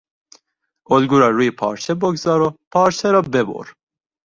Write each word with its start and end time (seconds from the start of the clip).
الگو 0.89 1.19
را 1.19 1.29
روی 1.29 1.51
پارچه 1.51 1.93
بگذار 1.95 2.41
و 2.41 2.53
پارچه 2.73 3.11
را 3.11 3.21
ببر! 3.21 3.73